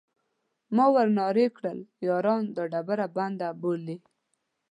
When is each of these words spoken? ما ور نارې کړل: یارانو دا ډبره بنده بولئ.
ما 0.75 0.85
ور 0.93 1.07
نارې 1.19 1.47
کړل: 1.57 1.79
یارانو 2.07 2.49
دا 2.57 2.63
ډبره 2.71 3.05
بنده 3.15 3.47
بولئ. 3.61 3.97